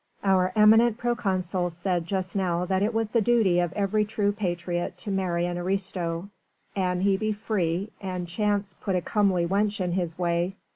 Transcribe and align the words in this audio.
Our 0.23 0.51
eminent 0.55 0.97
proconsul 0.97 1.69
said 1.69 2.07
just 2.07 2.35
now 2.35 2.65
that 2.65 2.81
it 2.81 2.91
was 2.91 3.09
the 3.09 3.21
duty 3.21 3.59
of 3.59 3.71
every 3.73 4.03
true 4.03 4.31
patriot 4.31 4.97
to 4.97 5.11
marry 5.11 5.45
an 5.45 5.59
aristo, 5.59 6.29
an 6.75 7.01
he 7.01 7.17
be 7.17 7.33
free 7.33 7.91
and 8.01 8.27
Chance 8.27 8.73
puts 8.81 8.97
a 8.97 9.01
comely 9.03 9.45
wench 9.45 9.79
in 9.79 9.91
his 9.91 10.17
way. 10.17 10.55